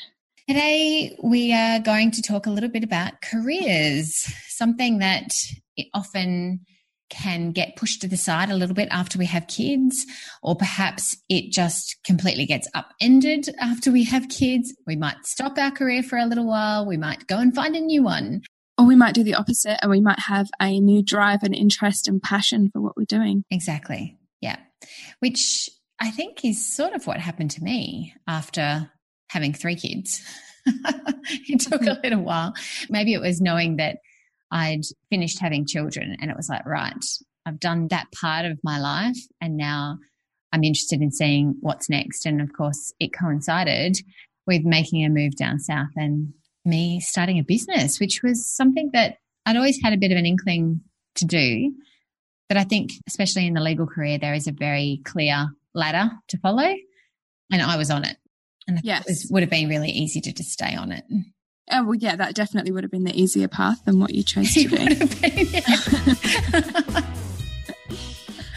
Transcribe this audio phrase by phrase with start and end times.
[0.49, 5.33] Today, we are going to talk a little bit about careers, something that
[5.77, 6.65] it often
[7.09, 10.05] can get pushed to the side a little bit after we have kids,
[10.41, 14.75] or perhaps it just completely gets upended after we have kids.
[14.87, 17.81] We might stop our career for a little while, we might go and find a
[17.81, 18.41] new one.
[18.77, 22.09] Or we might do the opposite and we might have a new drive and interest
[22.09, 23.45] and passion for what we're doing.
[23.49, 24.17] Exactly.
[24.41, 24.57] Yeah.
[25.19, 28.91] Which I think is sort of what happened to me after
[29.29, 30.21] having three kids.
[30.65, 32.53] it took a little while.
[32.89, 33.99] Maybe it was knowing that
[34.51, 37.03] I'd finished having children and it was like, right,
[37.45, 39.97] I've done that part of my life and now
[40.51, 42.25] I'm interested in seeing what's next.
[42.25, 43.97] And of course, it coincided
[44.47, 49.17] with making a move down south and me starting a business, which was something that
[49.45, 50.81] I'd always had a bit of an inkling
[51.15, 51.73] to do.
[52.47, 56.37] But I think, especially in the legal career, there is a very clear ladder to
[56.37, 56.73] follow.
[57.51, 58.17] And I was on it.
[58.67, 59.01] And Yes.
[59.01, 61.03] it was, would have been really easy to just stay on it.
[61.71, 64.53] Oh, well, yeah, that definitely would have been the easier path than what you chose
[64.53, 64.95] to do.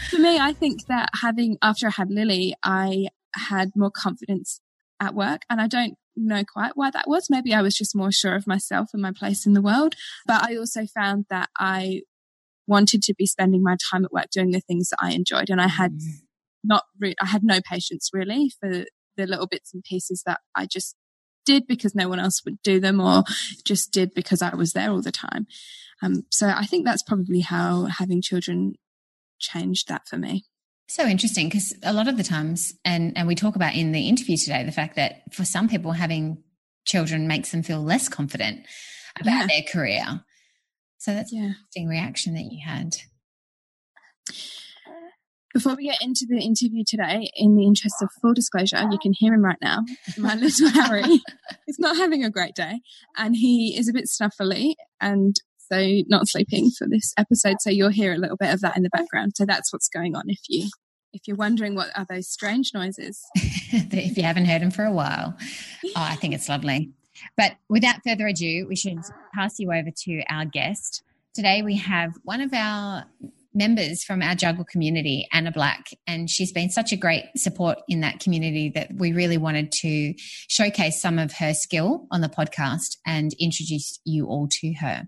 [0.09, 4.61] For me, I think that having, after I had Lily, I had more confidence
[4.99, 5.41] at work.
[5.49, 7.27] And I don't know quite why that was.
[7.29, 9.95] Maybe I was just more sure of myself and my place in the world.
[10.27, 12.01] But I also found that I
[12.67, 15.49] wanted to be spending my time at work doing the things that I enjoyed.
[15.49, 15.97] And I had
[16.63, 18.85] not, re- I had no patience really for
[19.17, 20.95] the little bits and pieces that I just
[21.49, 23.23] did because no one else would do them or
[23.65, 25.47] just did because I was there all the time.
[26.03, 28.75] Um, so I think that's probably how having children
[29.39, 30.45] changed that for me.
[30.87, 34.07] So interesting because a lot of the times, and, and we talk about in the
[34.07, 36.43] interview today, the fact that for some people, having
[36.85, 38.65] children makes them feel less confident
[39.19, 39.47] about Yeah.
[39.47, 40.21] their career.
[40.97, 42.95] So that's an interesting reaction that you had.
[45.53, 49.13] Before we get into the interview today, in the interest of full disclosure, you can
[49.13, 49.83] hear him right now.
[50.17, 51.21] My little Harry
[51.67, 52.81] is not having a great day
[53.17, 57.57] and he is a bit snuffly and so not sleeping for this episode.
[57.61, 59.33] So you'll hear a little bit of that in the background.
[59.35, 60.69] So that's what's going on if you
[61.11, 63.19] if you're wondering what are those strange noises.
[63.35, 65.35] if you haven't heard him for a while.
[65.83, 66.91] Oh, I think it's lovely.
[67.35, 68.99] But without further ado, we should
[69.33, 71.01] pass you over to our guest.
[71.33, 73.05] Today we have one of our
[73.59, 77.99] members from our juggle community, Anna Black, and she's been such a great support in
[77.99, 80.15] that community that we really wanted to
[80.47, 85.03] showcase some of her skill on the podcast and introduce you all to her.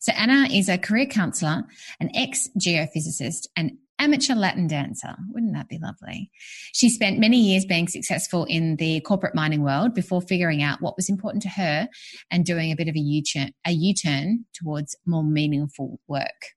[0.00, 1.62] So Anna is a career counselor,
[2.00, 5.14] an ex geophysicist, and amateur Latin dancer.
[5.32, 6.30] Wouldn't that be lovely?
[6.72, 10.96] She spent many years being successful in the corporate mining world before figuring out what
[10.96, 11.88] was important to her
[12.30, 16.53] and doing a bit of a U-turn, a U-turn towards more meaningful work.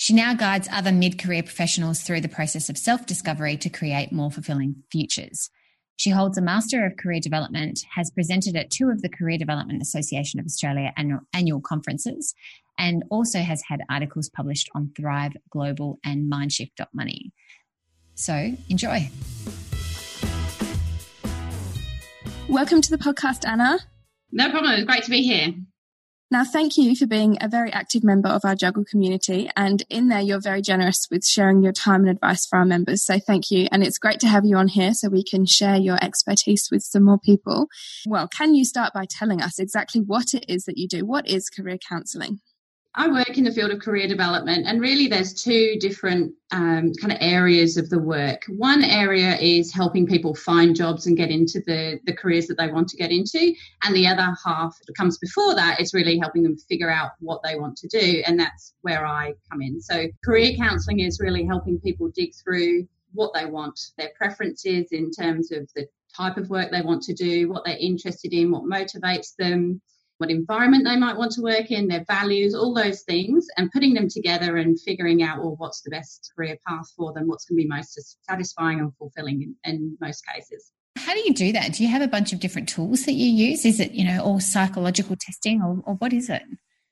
[0.00, 4.84] She now guides other mid-career professionals through the process of self-discovery to create more fulfilling
[4.92, 5.50] futures.
[5.96, 9.82] She holds a Master of Career Development, has presented at two of the Career Development
[9.82, 12.36] Association of Australia annual, annual conferences,
[12.78, 17.32] and also has had articles published on Thrive Global and Mindshift.money.
[18.14, 19.10] So enjoy.
[22.48, 23.80] Welcome to the podcast, Anna.
[24.30, 24.74] No problem.
[24.74, 25.54] It's great to be here.
[26.30, 29.48] Now, thank you for being a very active member of our Juggle community.
[29.56, 33.02] And in there, you're very generous with sharing your time and advice for our members.
[33.02, 33.66] So thank you.
[33.72, 36.82] And it's great to have you on here so we can share your expertise with
[36.82, 37.68] some more people.
[38.06, 41.06] Well, can you start by telling us exactly what it is that you do?
[41.06, 42.40] What is career counselling?
[42.94, 47.12] I work in the field of career development, and really there's two different um, kind
[47.12, 48.44] of areas of the work.
[48.48, 52.72] One area is helping people find jobs and get into the, the careers that they
[52.72, 53.54] want to get into,
[53.84, 57.42] and the other half that comes before that is really helping them figure out what
[57.44, 59.80] they want to do, and that's where I come in.
[59.80, 65.10] So, career counselling is really helping people dig through what they want, their preferences in
[65.10, 65.86] terms of the
[66.16, 69.80] type of work they want to do, what they're interested in, what motivates them
[70.18, 73.94] what environment they might want to work in, their values, all those things, and putting
[73.94, 77.56] them together and figuring out, well, what's the best career path for them, what's going
[77.56, 80.72] to be most satisfying and fulfilling in, in most cases.
[80.96, 81.72] How do you do that?
[81.72, 83.64] Do you have a bunch of different tools that you use?
[83.64, 86.42] Is it, you know, all psychological testing or, or what is it?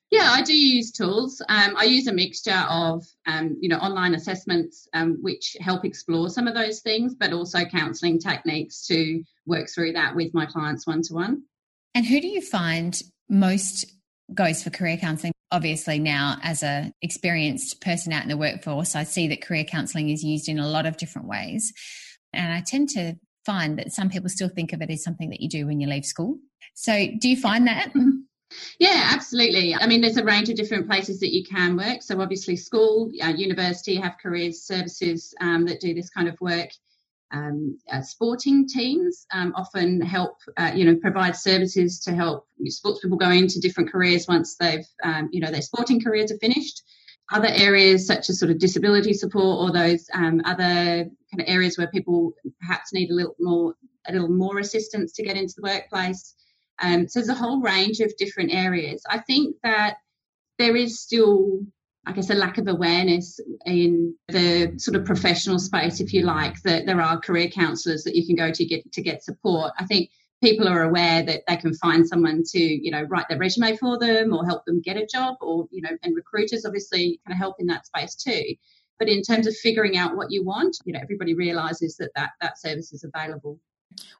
[0.09, 1.41] Yeah, I do use tools.
[1.49, 6.29] Um, I use a mixture of, um, you know, online assessments, um, which help explore
[6.29, 10.87] some of those things, but also counselling techniques to work through that with my clients
[10.87, 11.43] one to one.
[11.93, 13.85] And who do you find most
[14.33, 15.33] goes for career counselling?
[15.51, 20.09] Obviously, now as a experienced person out in the workforce, I see that career counselling
[20.09, 21.71] is used in a lot of different ways,
[22.33, 23.15] and I tend to
[23.45, 25.87] find that some people still think of it as something that you do when you
[25.87, 26.37] leave school.
[26.73, 27.91] So, do you find that?
[28.79, 29.75] Yeah, absolutely.
[29.75, 32.01] I mean, there's a range of different places that you can work.
[32.01, 36.69] So, obviously, school, uh, university have careers services um, that do this kind of work.
[37.31, 43.01] Um, uh, sporting teams um, often help, uh, you know, provide services to help sports
[43.01, 46.83] people go into different careers once they've, um, you know, their sporting careers are finished.
[47.29, 51.77] Other areas such as sort of disability support or those um, other kind of areas
[51.77, 52.31] where people
[52.61, 53.75] perhaps need a little more,
[54.07, 56.33] a little more assistance to get into the workplace.
[56.79, 59.03] Um, so there's a whole range of different areas.
[59.09, 59.97] I think that
[60.57, 61.59] there is still,
[62.07, 66.55] I guess, a lack of awareness in the sort of professional space, if you like,
[66.61, 69.73] that there are career counsellors that you can go to get to get support.
[69.77, 70.09] I think
[70.41, 73.99] people are aware that they can find someone to, you know, write their resume for
[73.99, 77.39] them or help them get a job, or you know, and recruiters obviously kind of
[77.39, 78.55] help in that space too.
[78.99, 82.31] But in terms of figuring out what you want, you know, everybody realizes that that,
[82.39, 83.59] that service is available.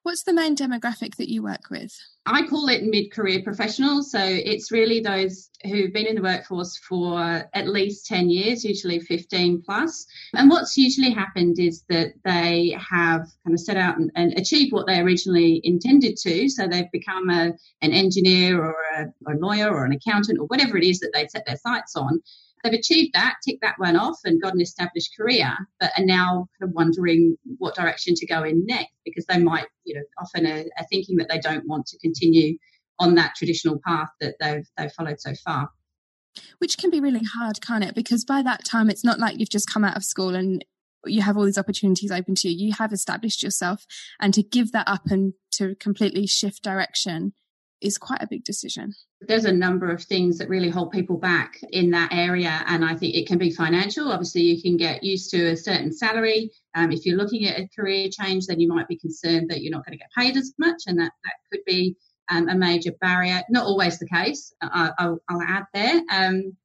[0.04, 2.00] What's the main demographic that you work with?
[2.26, 4.12] I call it mid career professionals.
[4.12, 9.00] So it's really those who've been in the workforce for at least 10 years, usually
[9.00, 10.06] 15 plus.
[10.34, 14.74] And what's usually happened is that they have kind of set out and, and achieved
[14.74, 16.50] what they originally intended to.
[16.50, 20.78] So they've become a, an engineer or a, a lawyer or an accountant or whatever
[20.78, 22.22] it is that they set their sights on
[22.70, 26.48] they've achieved that, ticked that one off, and got an established career, but are now
[26.60, 30.46] kind of wondering what direction to go in next because they might, you know, often
[30.46, 32.58] are, are thinking that they don't want to continue
[33.00, 35.70] on that traditional path that they've they've followed so far.
[36.60, 37.96] Which can be really hard, can't it?
[37.96, 40.64] Because by that time, it's not like you've just come out of school and
[41.06, 42.68] you have all these opportunities open to you.
[42.68, 43.86] You have established yourself,
[44.20, 47.34] and to give that up and to completely shift direction
[47.82, 48.94] is quite a big decision.
[49.22, 52.64] There's a number of things that really hold people back in that area.
[52.68, 54.12] And I think it can be financial.
[54.12, 56.52] Obviously, you can get used to a certain salary.
[56.76, 59.72] Um, if you're looking at a career change, then you might be concerned that you're
[59.72, 60.84] not going to get paid as much.
[60.88, 61.96] And that, that could be
[62.30, 63.42] um, a major barrier.
[63.50, 66.02] Not always the case, I, will add there.
[66.12, 66.56] Um,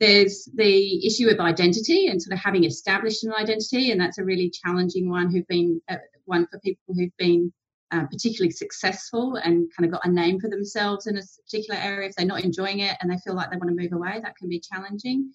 [0.00, 3.90] there's the issue of identity and sort of having established an identity.
[3.90, 7.52] And that's a really challenging one who've been uh, one for people who've been
[7.92, 12.08] uh, particularly successful and kind of got a name for themselves in a particular area,
[12.08, 14.36] if they're not enjoying it and they feel like they want to move away, that
[14.36, 15.30] can be challenging.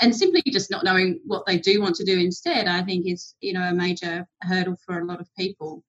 [0.00, 3.34] And simply just not knowing what they do want to do instead, I think is,
[3.40, 5.84] you know, a major hurdle for a lot of people.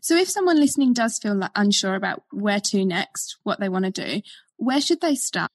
[0.00, 3.84] So if someone listening does feel like unsure about where to next, what they want
[3.86, 4.22] to do,
[4.58, 5.50] where should they start?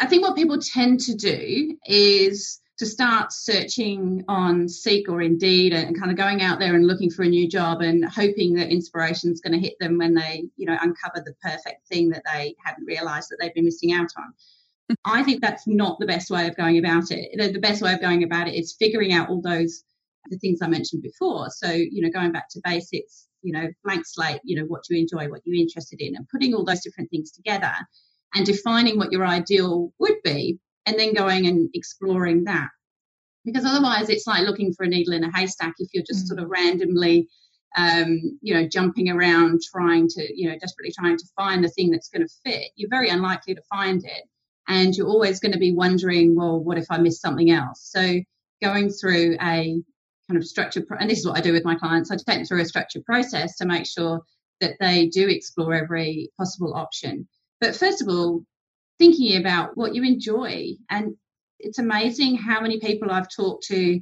[0.00, 5.72] I think what people tend to do is to start searching on Seek or Indeed
[5.72, 8.70] and kind of going out there and looking for a new job and hoping that
[8.70, 12.22] inspiration is going to hit them when they, you know, uncover the perfect thing that
[12.32, 14.32] they hadn't realized that they'd been missing out on.
[14.90, 14.94] Mm-hmm.
[15.04, 17.30] I think that's not the best way of going about it.
[17.36, 19.84] The, the best way of going about it is figuring out all those
[20.30, 21.50] the things I mentioned before.
[21.50, 24.98] So, you know, going back to basics, you know, blank slate, you know, what you
[24.98, 27.72] enjoy, what you're interested in, and putting all those different things together
[28.34, 32.68] and defining what your ideal would be and then going and exploring that.
[33.44, 36.28] Because otherwise, it's like looking for a needle in a haystack if you're just mm.
[36.28, 37.28] sort of randomly,
[37.76, 41.90] um, you know, jumping around trying to, you know, desperately trying to find the thing
[41.90, 42.70] that's going to fit.
[42.76, 44.24] You're very unlikely to find it.
[44.68, 47.90] And you're always going to be wondering, well, what if I miss something else?
[47.92, 48.20] So
[48.62, 49.82] going through a
[50.28, 52.44] kind of structured, and this is what I do with my clients, I take them
[52.44, 54.22] through a structured process to make sure
[54.60, 57.26] that they do explore every possible option.
[57.60, 58.44] But first of all,
[58.98, 60.72] thinking about what you enjoy.
[60.90, 61.16] And
[61.58, 64.00] it's amazing how many people I've talked to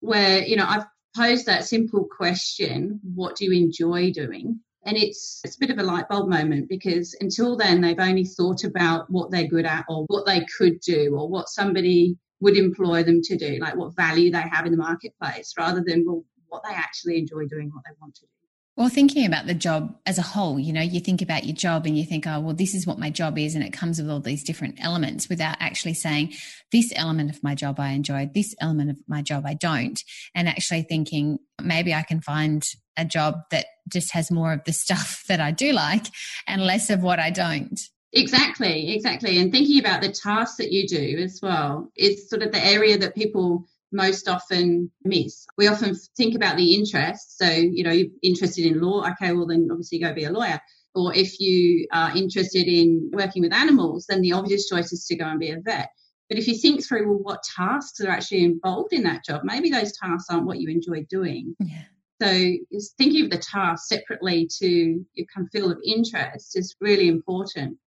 [0.00, 0.86] where, you know, I've
[1.16, 4.60] posed that simple question, what do you enjoy doing?
[4.86, 8.24] And it's it's a bit of a light bulb moment because until then they've only
[8.24, 12.56] thought about what they're good at or what they could do or what somebody would
[12.56, 16.24] employ them to do, like what value they have in the marketplace, rather than well,
[16.48, 18.39] what they actually enjoy doing, what they want to do.
[18.76, 21.86] Well, thinking about the job as a whole, you know, you think about your job
[21.86, 23.54] and you think, oh, well, this is what my job is.
[23.54, 26.32] And it comes with all these different elements without actually saying,
[26.72, 30.00] this element of my job I enjoy, this element of my job I don't.
[30.34, 32.64] And actually thinking, maybe I can find
[32.96, 36.06] a job that just has more of the stuff that I do like
[36.46, 37.78] and less of what I don't.
[38.12, 39.38] Exactly, exactly.
[39.38, 42.98] And thinking about the tasks that you do as well, it's sort of the area
[42.98, 45.46] that people most often miss.
[45.58, 47.38] We often think about the interest.
[47.38, 49.08] So, you know, you're interested in law.
[49.10, 50.60] Okay, well, then obviously go be a lawyer.
[50.94, 55.16] Or if you are interested in working with animals, then the obvious choice is to
[55.16, 55.90] go and be a vet.
[56.28, 59.70] But if you think through, well, what tasks are actually involved in that job, maybe
[59.70, 61.56] those tasks aren't what you enjoy doing.
[61.58, 61.82] Yeah.
[62.22, 62.52] So
[62.98, 67.78] thinking of the task separately to your kind of field of interest is really important.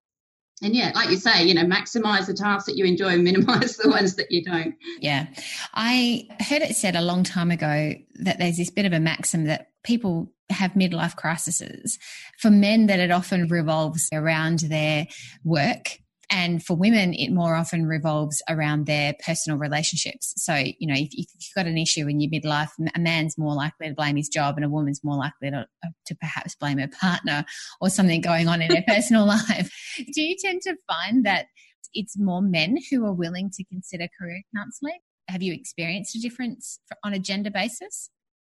[0.62, 3.78] And yeah, like you say, you know, maximize the tasks that you enjoy and minimize
[3.84, 4.76] the ones that you don't.
[5.00, 5.28] Yeah.
[5.74, 9.46] I heard it said a long time ago that there's this bit of a maxim
[9.46, 11.98] that people have midlife crises.
[12.40, 15.08] For men, that it often revolves around their
[15.44, 16.00] work
[16.36, 20.34] and for women, it more often revolves around their personal relationships.
[20.38, 23.54] So, you know, if, if, you've got an issue in your midlife, a man's more
[23.54, 25.68] likely to blame his job and a woman's more likely to,
[26.08, 27.46] to perhaps blame her partner
[27.80, 29.72] or something going on in her personal life.
[29.96, 31.46] Do you tend to find that
[31.94, 34.98] it's more men who are willing to consider career counselling?
[35.28, 38.10] Have you experienced a difference on a gender basis?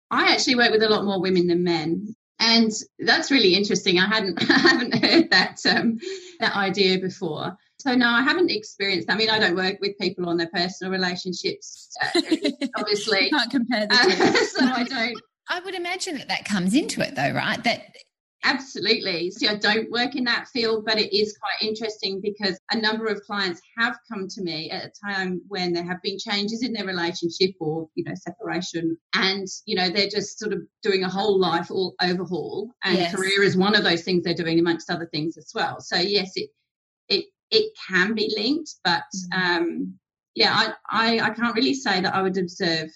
[0.09, 3.99] I actually work with a lot more women than men and that's really interesting.
[3.99, 5.99] I hadn't I haven't heard that um,
[6.39, 7.57] that idea before.
[7.85, 9.11] So no, I haven't experienced.
[9.11, 11.89] I mean, I don't work with people on their personal relationships.
[12.01, 12.21] Uh,
[12.77, 14.23] obviously, can't compare the two.
[14.23, 15.21] Uh, so I don't.
[15.49, 17.63] I would imagine that that comes into it, though, right?
[17.63, 17.95] That
[18.43, 19.29] Absolutely.
[19.31, 23.07] See, I don't work in that field, but it is quite interesting because a number
[23.07, 26.71] of clients have come to me at a time when there have been changes in
[26.71, 28.97] their relationship or, you know, separation.
[29.15, 32.71] And, you know, they're just sort of doing a whole life all overhaul.
[32.83, 33.15] And yes.
[33.15, 35.79] career is one of those things they're doing amongst other things as well.
[35.79, 36.49] So yes, it
[37.09, 39.57] it it can be linked, but mm-hmm.
[39.57, 39.93] um
[40.33, 42.89] yeah, I, I, I can't really say that I would observe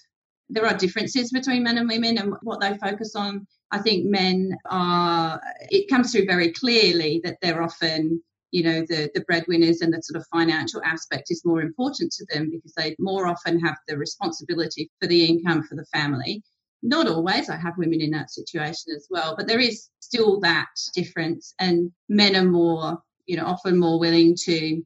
[0.50, 4.56] there are differences between men and women and what they focus on I think men
[4.68, 5.40] are,
[5.70, 10.02] it comes through very clearly that they're often, you know, the, the breadwinners and the
[10.02, 13.96] sort of financial aspect is more important to them because they more often have the
[13.96, 16.42] responsibility for the income for the family.
[16.82, 17.48] Not always.
[17.48, 21.54] I have women in that situation as well, but there is still that difference.
[21.60, 22.98] And men are more,
[23.30, 24.82] you know, often more willing to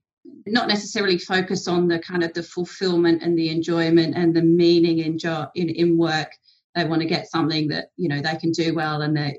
[0.47, 4.99] not necessarily focus on the kind of the fulfillment and the enjoyment and the meaning
[4.99, 6.31] in job in, in work
[6.75, 9.39] they want to get something that you know they can do well and they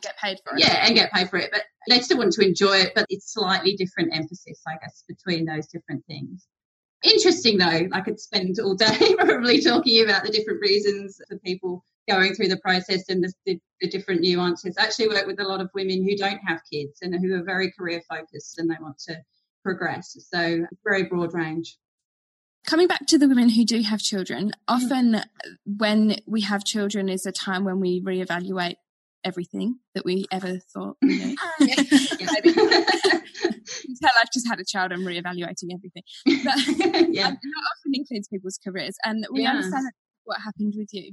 [0.00, 0.60] get paid for it.
[0.60, 2.92] Yeah, and get paid for it, but they still want to enjoy it.
[2.94, 6.46] But it's slightly different emphasis, I guess, between those different things.
[7.02, 11.84] Interesting though, I could spend all day probably talking about the different reasons for people
[12.08, 14.76] going through the process and the, the, the, different nuances.
[14.78, 17.44] I actually work with a lot of women who don't have kids and who are
[17.44, 19.16] very career focused and they want to
[19.62, 20.16] progress.
[20.30, 21.76] So very broad range
[22.66, 24.52] coming back to the women who do have children, mm.
[24.68, 25.22] often
[25.64, 28.74] when we have children is a time when we reevaluate
[29.24, 31.36] everything that we ever thought we knew.
[31.60, 31.78] yeah.
[34.20, 36.02] I've just had a child, I'm reevaluating everything.
[36.44, 37.30] But yeah.
[37.30, 37.38] that
[37.70, 38.96] often includes people's careers.
[39.04, 39.86] And we understand
[40.24, 41.12] what happened with you.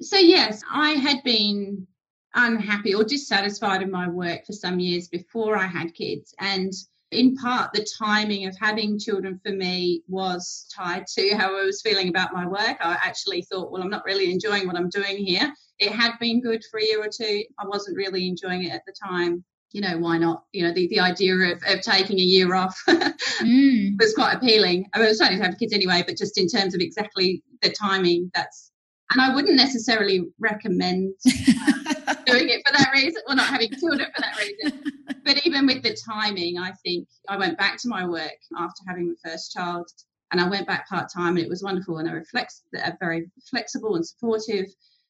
[0.00, 1.86] So, yes, I had been
[2.34, 6.34] unhappy or dissatisfied in my work for some years before I had kids.
[6.40, 6.72] And
[7.10, 11.82] in part, the timing of having children for me was tied to how I was
[11.82, 12.78] feeling about my work.
[12.80, 15.52] I actually thought, well, I'm not really enjoying what I'm doing here.
[15.78, 17.44] It had been good for a year or two.
[17.58, 19.44] I wasn't really enjoying it at the time.
[19.72, 20.44] You know, why not?
[20.52, 23.98] You know, the, the idea of, of taking a year off mm.
[23.98, 24.86] was quite appealing.
[24.94, 28.30] I was starting to have kids anyway, but just in terms of exactly the timing,
[28.34, 28.71] that's
[29.12, 34.08] and I wouldn't necessarily recommend uh, doing it for that reason, or not having children
[34.14, 34.82] for that reason.
[35.24, 39.08] But even with the timing, I think I went back to my work after having
[39.08, 39.88] my first child,
[40.30, 41.98] and I went back part time, and it was wonderful.
[41.98, 42.62] And they were flex-
[43.00, 44.66] very flexible and supportive.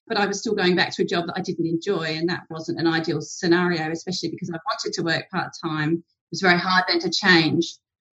[0.08, 2.42] But I was still going back to a job that I didn't enjoy, and that
[2.50, 5.92] wasn't an ideal scenario, especially because I wanted to work part time.
[5.92, 7.74] It was very hard then to change.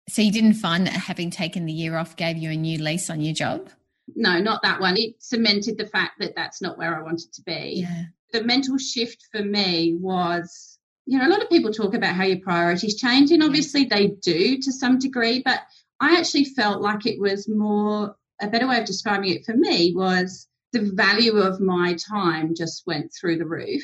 [0.09, 3.09] So you didn't find that having taken the year off gave you a new lease
[3.09, 3.69] on your job?
[4.15, 4.97] No, not that one.
[4.97, 7.85] It cemented the fact that that's not where I wanted to be.
[7.87, 8.03] Yeah.
[8.31, 12.23] The mental shift for me was, you know, a lot of people talk about how
[12.23, 15.61] your priorities change, and obviously they do to some degree, but
[15.99, 19.93] I actually felt like it was more, a better way of describing it for me
[19.95, 23.83] was the value of my time just went through the roof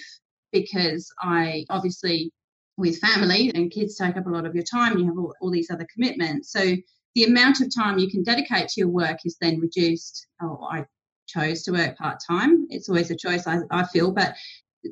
[0.52, 2.32] because I obviously,
[2.76, 5.52] with family and kids take up a lot of your time, you have all, all
[5.52, 6.52] these other commitments.
[6.52, 6.76] So
[7.16, 10.28] the amount of time you can dedicate to your work is then reduced.
[10.42, 10.86] Oh, I
[11.28, 12.68] chose to work part time.
[12.70, 14.36] It's always a choice, I, I feel, but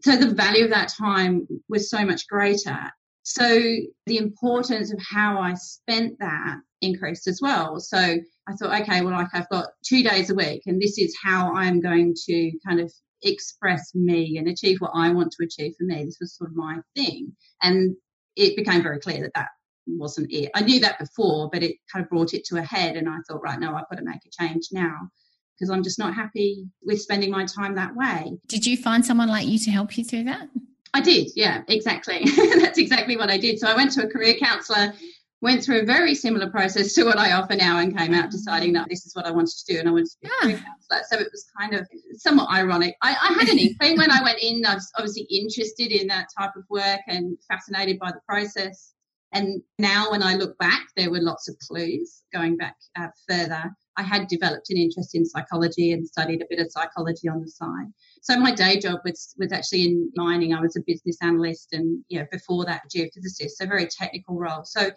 [0.01, 2.91] so the value of that time was so much greater.
[3.23, 3.59] So
[4.05, 7.79] the importance of how I spent that increased as well.
[7.79, 11.17] So I thought, okay, well, like I've got two days a week, and this is
[11.21, 12.91] how I'm going to kind of
[13.23, 16.05] express me and achieve what I want to achieve for me.
[16.05, 17.35] This was sort of my thing.
[17.61, 17.95] And
[18.35, 19.49] it became very clear that that
[19.87, 20.51] wasn't it.
[20.55, 23.17] I knew that before, but it kind of brought it to a head, and I
[23.27, 25.09] thought, right, now I've got to make a change now.
[25.57, 28.37] because I'm just not happy with spending my time that way.
[28.47, 30.49] Did you find someone like you to help you through that?
[30.93, 32.23] I did, yeah, exactly.
[32.59, 33.59] That's exactly what I did.
[33.59, 34.93] So I went to a career counsellor,
[35.41, 38.73] went through a very similar process to what I offer now, and came out deciding
[38.73, 40.41] that this is what I wanted to do, and I wanted to be a ah.
[40.43, 41.03] career counsellor.
[41.09, 42.95] So it was kind of somewhat ironic.
[43.01, 44.65] I, I had an inkling when I went in.
[44.65, 48.93] I was obviously interested in that type of work and fascinated by the process.
[49.33, 53.71] And now, when I look back, there were lots of clues going back uh, further.
[53.97, 57.49] I had developed an interest in psychology and studied a bit of psychology on the
[57.49, 57.87] side.
[58.21, 60.53] So my day job was was actually in mining.
[60.53, 63.51] I was a business analyst, and you know before that, geophysicist.
[63.55, 64.63] So very technical role.
[64.63, 64.91] So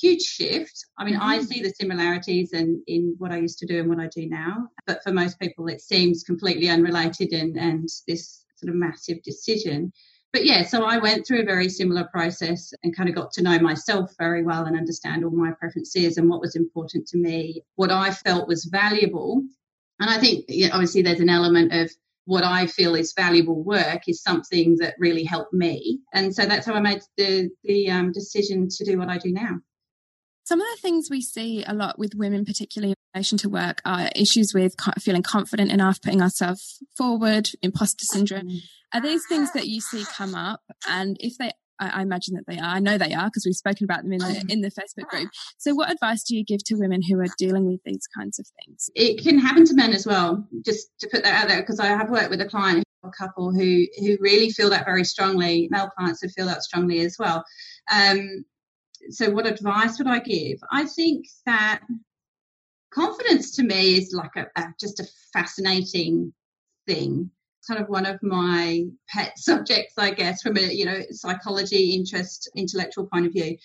[0.00, 0.86] huge shift.
[0.98, 1.22] I mean, mm-hmm.
[1.22, 4.28] I see the similarities in in what I used to do and what I do
[4.28, 4.68] now.
[4.86, 9.92] But for most people, it seems completely unrelated and and this sort of massive decision
[10.34, 13.42] but yeah, so I went through a very similar process and kind of got to
[13.42, 17.62] know myself very well and understand all my preferences and what was important to me,
[17.76, 19.44] what I felt was valuable.
[20.00, 21.88] And I think you know, obviously there's an element of
[22.24, 26.00] what I feel is valuable work is something that really helped me.
[26.12, 29.30] And so that's how I made the, the um, decision to do what I do
[29.30, 29.60] now.
[30.44, 33.80] Some of the things we see a lot with women, particularly in relation to work,
[33.84, 38.48] are issues with feeling confident enough, putting ourselves forward, imposter syndrome.
[38.48, 38.58] Mm.
[38.92, 40.60] Are these things that you see come up?
[40.86, 42.76] And if they, I, imagine that they are.
[42.76, 45.30] I know they are because we've spoken about them in the in the Facebook group.
[45.58, 48.46] So, what advice do you give to women who are dealing with these kinds of
[48.62, 48.90] things?
[48.94, 50.46] It can happen to men as well.
[50.64, 53.52] Just to put that out there, because I have worked with a client, a couple
[53.52, 55.68] who who really feel that very strongly.
[55.70, 57.44] Male clients who feel that strongly as well.
[57.92, 58.44] Um,
[59.10, 60.58] so, what advice would I give?
[60.70, 61.80] I think that
[62.92, 66.32] confidence to me is like a, a just a fascinating
[66.86, 67.30] thing
[67.66, 72.50] kind of one of my pet subjects, I guess, from a you know psychology interest,
[72.56, 73.56] intellectual point of view.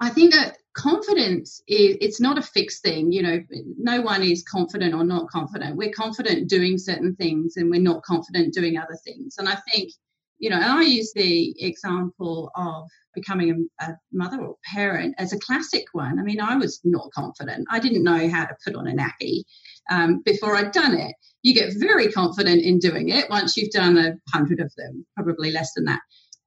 [0.00, 3.10] I think that confidence is it's not a fixed thing.
[3.10, 3.40] You know,
[3.78, 5.76] no one is confident or not confident.
[5.76, 9.36] We're confident doing certain things, and we're not confident doing other things.
[9.38, 9.92] And I think
[10.38, 15.32] you know, and I use the example of becoming a, a, mother or parent as
[15.32, 16.18] a classic one.
[16.18, 17.66] I mean, I was not confident.
[17.70, 19.42] I didn't know how to put on a nappy
[19.90, 21.14] um, before I'd done it.
[21.42, 25.50] You get very confident in doing it once you've done a hundred of them, probably
[25.50, 26.00] less than that.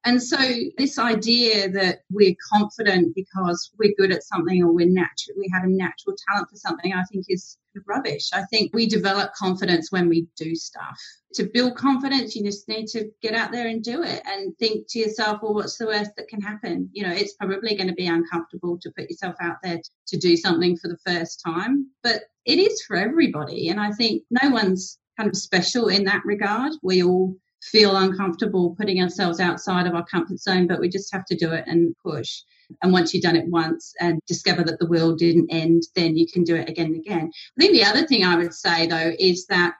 [0.03, 0.37] And so
[0.77, 5.63] this idea that we're confident because we're good at something or we're natural, we have
[5.63, 8.29] a natural talent for something, I think is rubbish.
[8.33, 10.99] I think we develop confidence when we do stuff.
[11.35, 14.87] To build confidence, you just need to get out there and do it and think
[14.89, 16.89] to yourself, well, what's the worst that can happen?
[16.91, 20.35] You know, it's probably going to be uncomfortable to put yourself out there to do
[20.35, 23.69] something for the first time, but it is for everybody.
[23.69, 26.73] And I think no one's kind of special in that regard.
[26.81, 31.25] We all feel uncomfortable putting ourselves outside of our comfort zone, but we just have
[31.25, 32.41] to do it and push.
[32.81, 36.25] And once you've done it once and discover that the world didn't end, then you
[36.31, 37.31] can do it again and again.
[37.57, 39.75] I think the other thing I would say though is that,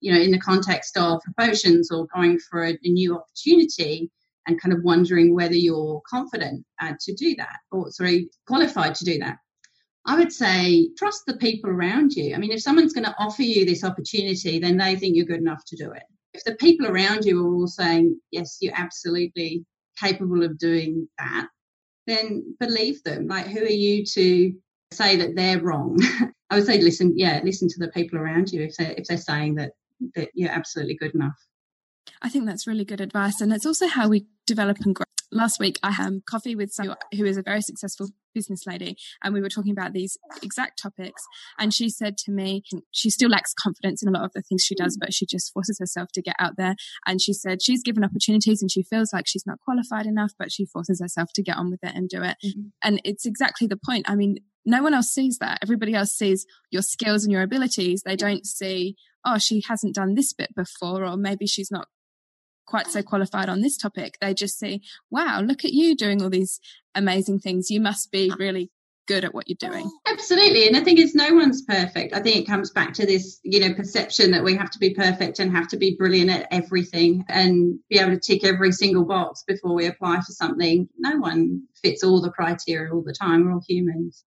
[0.00, 4.10] you know, in the context of promotions or going for a, a new opportunity
[4.46, 9.04] and kind of wondering whether you're confident uh, to do that or sorry, qualified to
[9.04, 9.36] do that.
[10.06, 12.34] I would say trust the people around you.
[12.34, 15.40] I mean, if someone's going to offer you this opportunity, then they think you're good
[15.40, 16.04] enough to do it
[16.40, 19.64] if the people around you are all saying, yes, you're absolutely
[19.98, 21.48] capable of doing that,
[22.06, 23.26] then believe them.
[23.26, 24.52] Like, who are you to
[24.92, 25.98] say that they're wrong?
[26.50, 29.18] I would say, listen, yeah, listen to the people around you if they're, if they're
[29.18, 29.72] saying that,
[30.14, 31.36] that you're absolutely good enough.
[32.22, 33.40] I think that's really good advice.
[33.40, 35.04] And it's also how we develop and grow.
[35.32, 39.32] Last week, I had coffee with someone who is a very successful business lady, and
[39.32, 41.22] we were talking about these exact topics.
[41.58, 44.64] And she said to me, she still lacks confidence in a lot of the things
[44.64, 46.74] she does, but she just forces herself to get out there.
[47.06, 50.52] And she said she's given opportunities and she feels like she's not qualified enough, but
[50.52, 52.36] she forces herself to get on with it and do it.
[52.44, 52.68] Mm-hmm.
[52.82, 54.08] And it's exactly the point.
[54.08, 55.58] I mean, no one else sees that.
[55.62, 58.02] Everybody else sees your skills and your abilities.
[58.04, 61.88] They don't see, oh, she hasn't done this bit before, or maybe she's not
[62.70, 64.16] quite so qualified on this topic.
[64.20, 64.80] They just say,
[65.10, 66.60] wow, look at you doing all these
[66.94, 67.68] amazing things.
[67.68, 68.70] You must be really
[69.08, 69.90] good at what you're doing.
[70.06, 70.68] Absolutely.
[70.68, 72.14] And I think it's no one's perfect.
[72.14, 74.94] I think it comes back to this, you know, perception that we have to be
[74.94, 79.04] perfect and have to be brilliant at everything and be able to tick every single
[79.04, 80.88] box before we apply for something.
[80.96, 83.44] No one fits all the criteria all the time.
[83.44, 84.24] We're all humans.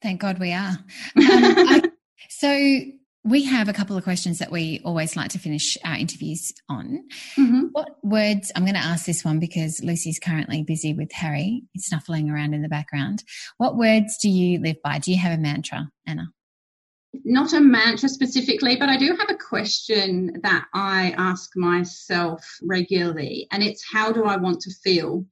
[0.00, 0.78] Thank God we are.
[1.16, 1.22] Um,
[1.68, 1.82] I,
[2.30, 2.48] so,
[3.24, 7.04] we have a couple of questions that we always like to finish our interviews on.
[7.36, 7.66] Mm-hmm.
[7.72, 12.30] What words, I'm going to ask this one because Lucy's currently busy with Harry, snuffling
[12.30, 13.22] around in the background.
[13.58, 14.98] What words do you live by?
[14.98, 16.32] Do you have a mantra, Anna?
[17.24, 23.46] Not a mantra specifically, but I do have a question that I ask myself regularly,
[23.52, 25.26] and it's how do I want to feel?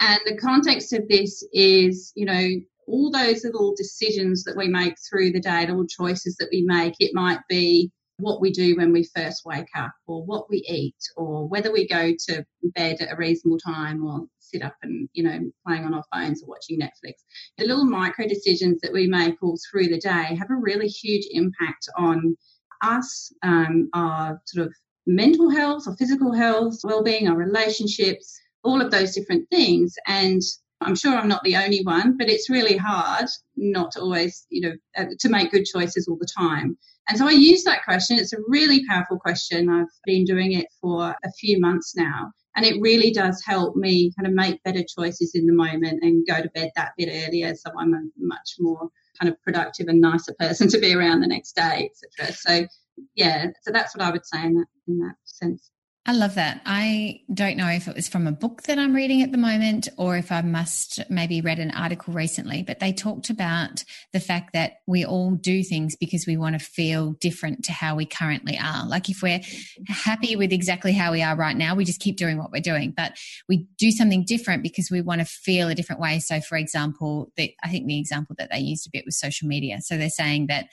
[0.00, 2.48] And the context of this is, you know,
[2.90, 6.94] all those little decisions that we make through the day, little choices that we make.
[6.98, 10.96] It might be what we do when we first wake up or what we eat
[11.16, 15.22] or whether we go to bed at a reasonable time or sit up and you
[15.22, 17.14] know playing on our phones or watching netflix
[17.56, 21.26] the little micro decisions that we make all through the day have a really huge
[21.30, 22.36] impact on
[22.82, 24.74] us um, our sort of
[25.06, 30.42] mental health or physical health well-being our relationships all of those different things and
[30.80, 34.62] I'm sure I'm not the only one, but it's really hard not to always, you
[34.62, 36.78] know, uh, to make good choices all the time.
[37.08, 38.18] And so I use that question.
[38.18, 39.68] It's a really powerful question.
[39.68, 42.32] I've been doing it for a few months now.
[42.56, 46.26] And it really does help me kind of make better choices in the moment and
[46.26, 47.54] go to bed that bit earlier.
[47.54, 48.88] So I'm a much more
[49.20, 52.34] kind of productive and nicer person to be around the next day, etc.
[52.34, 52.66] So
[53.14, 55.70] yeah, so that's what I would say in that in that sense.
[56.10, 56.60] I love that.
[56.66, 59.86] I don't know if it was from a book that I'm reading at the moment
[59.96, 64.52] or if I must maybe read an article recently, but they talked about the fact
[64.54, 68.58] that we all do things because we want to feel different to how we currently
[68.58, 68.88] are.
[68.88, 69.40] Like if we're
[69.86, 72.90] happy with exactly how we are right now, we just keep doing what we're doing,
[72.90, 73.12] but
[73.48, 76.18] we do something different because we want to feel a different way.
[76.18, 79.46] So for example, the, I think the example that they used a bit was social
[79.46, 79.80] media.
[79.80, 80.70] So they're saying that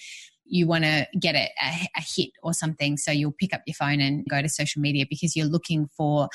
[0.49, 1.49] you want to get a,
[1.95, 2.97] a, hit or something.
[2.97, 6.29] So you'll pick up your phone and go to social media because you're looking for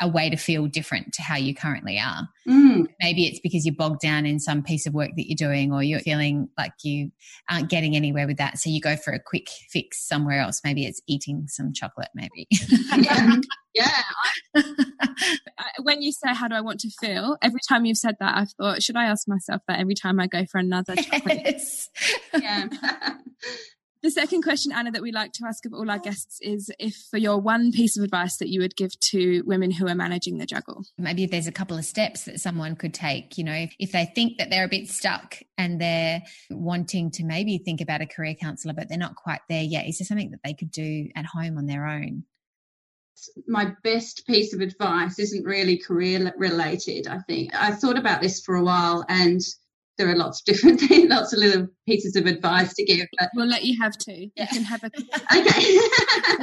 [0.00, 2.28] a way to feel different to how you currently are.
[2.48, 2.86] Mm.
[3.00, 5.82] Maybe it's because you're bogged down in some piece of work that you're doing, or
[5.82, 7.10] you're feeling like you
[7.48, 8.58] aren't getting anywhere with that.
[8.58, 10.60] So you go for a quick fix somewhere else.
[10.64, 12.48] Maybe it's eating some chocolate, maybe.
[12.98, 13.36] yeah.
[13.74, 14.02] yeah.
[15.82, 17.36] when you say, How do I want to feel?
[17.40, 20.26] Every time you've said that, I've thought, Should I ask myself that every time I
[20.26, 21.42] go for another chocolate?
[21.44, 21.88] Yes.
[22.40, 22.68] yeah.
[24.04, 26.94] The second question, Anna, that we like to ask of all our guests is if
[27.10, 30.36] for your one piece of advice that you would give to women who are managing
[30.36, 30.84] the juggle.
[30.98, 34.36] Maybe there's a couple of steps that someone could take, you know, if they think
[34.36, 38.74] that they're a bit stuck and they're wanting to maybe think about a career counselor,
[38.74, 39.88] but they're not quite there yet.
[39.88, 42.24] Is there something that they could do at home on their own?
[43.46, 48.40] my best piece of advice isn't really career related i think i thought about this
[48.40, 49.40] for a while and
[49.98, 53.06] there are lots of different things, lots of little pieces of advice to give.
[53.18, 54.30] But we'll let you have two.
[54.36, 54.46] Yeah.
[54.50, 54.86] You can have a
[55.36, 55.78] okay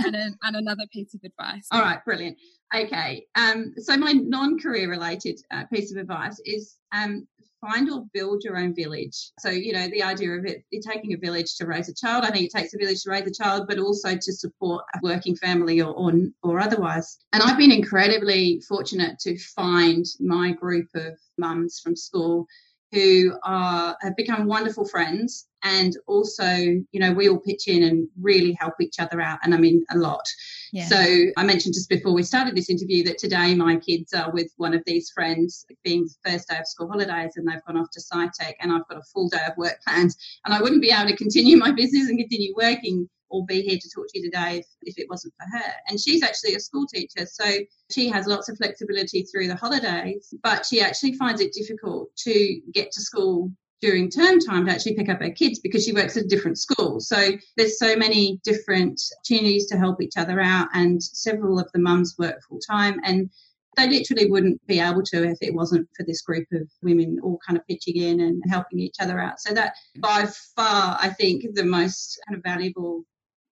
[0.06, 1.68] and, a, and, another piece of advice.
[1.72, 2.38] All right, brilliant.
[2.74, 7.28] Okay, um, so my non-career related uh, piece of advice is um,
[7.62, 9.32] find or build your own village.
[9.40, 12.24] So you know the idea of it, it taking a village to raise a child.
[12.24, 15.00] I think it takes a village to raise a child, but also to support a
[15.04, 17.18] working family or or, or otherwise.
[17.34, 22.48] And I've been incredibly fortunate to find my group of mums from school
[22.92, 25.48] who are have become wonderful friends.
[25.64, 29.54] And also you know we all pitch in and really help each other out and
[29.54, 30.26] i mean a lot.
[30.74, 30.88] Yeah.
[30.88, 34.52] so i mentioned just before we started this interview that today my kids are with
[34.58, 37.92] one of these friends being the first day of school holidays and they've gone off
[37.92, 40.16] to SciTech and i've got a full day of work planned.
[40.46, 43.78] And i wouldn't be able to continue my business and continue working or be here
[43.82, 45.72] to talk to you today if, if it wasn't for her.
[45.88, 47.46] And she's actually a school teacher, so
[47.92, 52.62] she has lots of flexibility through the holidays, but she actually finds it difficult to
[52.74, 56.16] get to school during term time to actually pick up her kids because she works
[56.16, 57.00] at a different school.
[57.00, 61.80] So there's so many different opportunities to help each other out, and several of the
[61.80, 63.30] mums work full time and
[63.78, 67.40] they literally wouldn't be able to if it wasn't for this group of women all
[67.46, 69.40] kind of pitching in and helping each other out.
[69.40, 73.04] So that by far, I think the most kind of valuable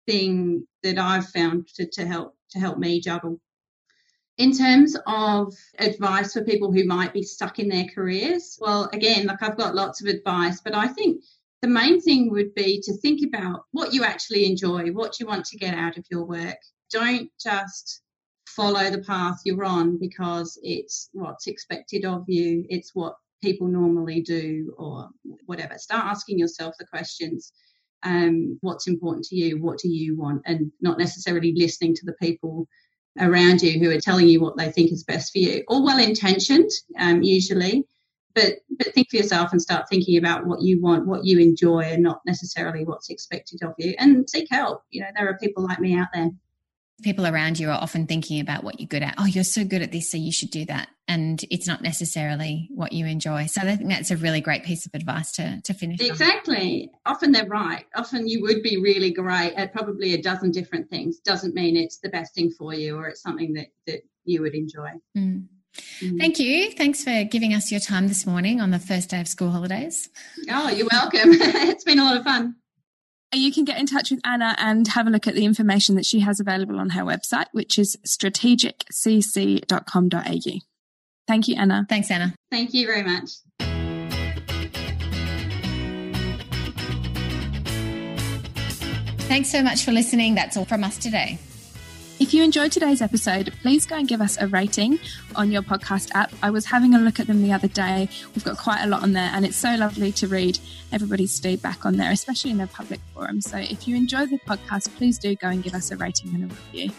[0.06, 3.40] thing that I've found to, to help to help me juggle.
[4.38, 9.26] In terms of advice for people who might be stuck in their careers, well, again,
[9.26, 11.22] like I've got lots of advice, but I think
[11.60, 15.44] the main thing would be to think about what you actually enjoy, what you want
[15.46, 16.56] to get out of your work.
[16.90, 18.02] Don't just
[18.46, 24.20] follow the path you're on because it's what's expected of you, it's what people normally
[24.20, 25.08] do, or
[25.46, 25.76] whatever.
[25.78, 27.52] Start asking yourself the questions
[28.02, 32.14] um, what's important to you, what do you want, and not necessarily listening to the
[32.14, 32.68] people
[33.20, 35.62] around you who are telling you what they think is best for you.
[35.68, 37.84] All well intentioned, um, usually,
[38.34, 41.80] but but think for yourself and start thinking about what you want, what you enjoy,
[41.80, 43.94] and not necessarily what's expected of you.
[43.98, 44.82] And seek help.
[44.90, 46.30] You know, there are people like me out there
[47.02, 49.14] people around you are often thinking about what you're good at.
[49.18, 50.88] Oh, you're so good at this, so you should do that.
[51.08, 53.46] And it's not necessarily what you enjoy.
[53.46, 56.00] So I think that's a really great piece of advice to, to finish.
[56.00, 56.90] Exactly.
[57.04, 57.12] On.
[57.14, 57.84] Often they're right.
[57.94, 61.18] Often you would be really great at probably a dozen different things.
[61.18, 64.54] Doesn't mean it's the best thing for you or it's something that, that you would
[64.54, 64.90] enjoy.
[65.16, 65.46] Mm.
[66.02, 66.18] Mm.
[66.18, 66.72] Thank you.
[66.72, 70.08] Thanks for giving us your time this morning on the first day of school holidays.
[70.50, 71.30] Oh, you're welcome.
[71.32, 72.56] it's been a lot of fun.
[73.34, 76.04] You can get in touch with Anna and have a look at the information that
[76.04, 80.58] she has available on her website, which is strategiccc.com.au.
[81.26, 81.86] Thank you, Anna.
[81.88, 82.34] Thanks, Anna.
[82.50, 83.30] Thank you very much.
[89.32, 90.34] thanks so much for listening.
[90.34, 91.38] That's all from us today.
[92.22, 95.00] If you enjoyed today's episode, please go and give us a rating
[95.34, 96.32] on your podcast app.
[96.40, 98.08] I was having a look at them the other day.
[98.32, 100.60] We've got quite a lot on there, and it's so lovely to read
[100.92, 103.40] everybody's feedback on there, especially in a public forum.
[103.40, 106.44] So if you enjoy the podcast, please do go and give us a rating and
[106.44, 106.92] a review.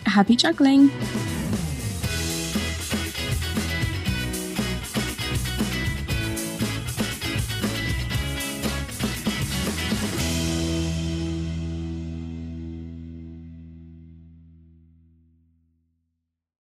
[0.06, 0.90] Happy juggling.